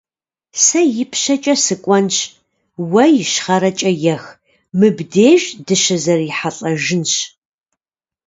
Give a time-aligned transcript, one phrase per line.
[0.63, 2.17] Сэ ипщэкӀэ сыкӀуэнщ,
[2.91, 4.23] уэ ищхъэрэкӀэ ех,
[4.79, 7.13] мыбдеж дыщызэрихьэлӀэжынщ.